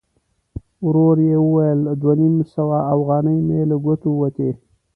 ورو 0.85 1.07
يې 1.27 1.37
وویل: 1.45 1.79
دوه 2.01 2.13
نيم 2.19 2.35
سوه 2.53 2.77
اوغانۍ 2.93 3.37
مې 3.47 3.59
له 3.69 3.75
ګوتو 3.85 4.09
ووتې! 4.13 4.49